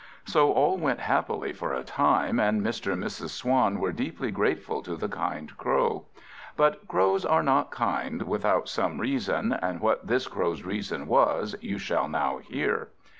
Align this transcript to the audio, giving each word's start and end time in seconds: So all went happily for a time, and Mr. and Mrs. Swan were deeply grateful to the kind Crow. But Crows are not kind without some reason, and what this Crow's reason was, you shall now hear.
So 0.25 0.51
all 0.51 0.77
went 0.79 0.99
happily 0.99 1.53
for 1.53 1.73
a 1.75 1.83
time, 1.83 2.39
and 2.39 2.63
Mr. 2.63 2.91
and 2.93 3.03
Mrs. 3.03 3.29
Swan 3.29 3.79
were 3.79 3.91
deeply 3.91 4.31
grateful 4.31 4.81
to 4.81 4.95
the 4.95 5.07
kind 5.07 5.55
Crow. 5.59 6.07
But 6.57 6.87
Crows 6.87 7.23
are 7.23 7.43
not 7.43 7.69
kind 7.69 8.23
without 8.23 8.67
some 8.67 8.99
reason, 8.99 9.53
and 9.53 9.79
what 9.79 10.07
this 10.07 10.27
Crow's 10.27 10.63
reason 10.63 11.05
was, 11.05 11.55
you 11.61 11.77
shall 11.77 12.07
now 12.07 12.39
hear. 12.39 12.87